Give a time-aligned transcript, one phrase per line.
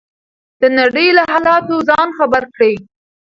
[0.61, 2.73] د نړۍ له حالاتو ځان خبر کړئ.